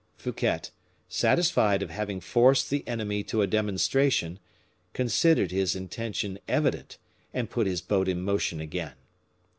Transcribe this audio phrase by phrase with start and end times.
[0.17, 0.61] Fouquet,
[1.07, 4.39] satisfied of having forced the enemy to a demonstration,
[4.93, 6.97] considered his intention evident,
[7.35, 8.93] and put his boat in motion again.